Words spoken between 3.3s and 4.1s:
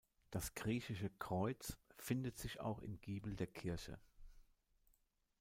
der Kirche.